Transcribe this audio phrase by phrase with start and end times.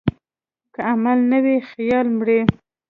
[0.73, 2.39] که عمل نه وي، خیال مري.